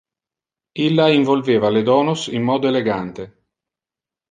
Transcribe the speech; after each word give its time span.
Illa 0.85 1.05
involveva 1.19 1.69
le 1.75 1.83
donos 1.91 2.25
in 2.25 2.41
modo 2.49 2.67
elegante. 2.73 3.23